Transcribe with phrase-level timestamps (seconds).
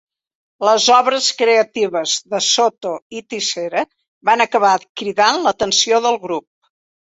[0.67, 3.87] Les obres creatives de Soto i Tissera
[4.33, 6.53] van acabar cridant l'atenció del grup.